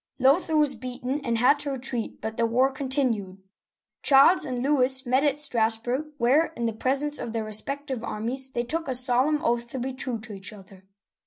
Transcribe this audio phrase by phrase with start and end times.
[0.17, 3.37] Lothair was beaten and had to retreat, but the war con tinued.
[4.01, 8.63] Charles and Louis met at Strassburg, where, in the presence of their respective armies, they
[8.63, 10.85] took a solemn oath to be true to each other.